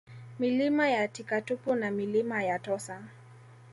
[0.39, 3.01] Milima ya Tikatupu na Milima ya Tossa